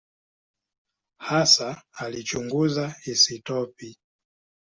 [1.27, 1.67] Hasa
[1.99, 3.89] alichunguza isotopi.